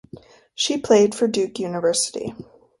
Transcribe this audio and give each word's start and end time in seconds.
She 0.55 0.79
played 0.79 1.13
for 1.13 1.27
Duke 1.27 1.59
University. 1.59 2.33